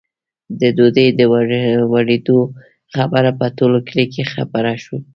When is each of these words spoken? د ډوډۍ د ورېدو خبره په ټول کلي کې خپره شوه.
د 0.59 0.61
ډوډۍ 0.75 1.07
د 1.19 1.21
ورېدو 1.93 2.39
خبره 2.95 3.31
په 3.39 3.47
ټول 3.57 3.73
کلي 3.87 4.05
کې 4.13 4.23
خپره 4.33 4.71
شوه. 4.83 4.99